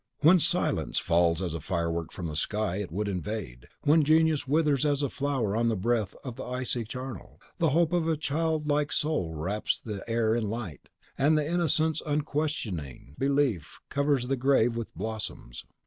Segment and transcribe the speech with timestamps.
[0.21, 4.83] When Science falls as a firework from the sky it would invade; when Genius withers
[4.83, 8.65] as a flower in the breath of the icy charnel, the hope of a child
[8.65, 14.37] like soul wraps the air in light, and the innocence of unquestioning Belief covers the
[14.37, 15.65] grave with blossoms.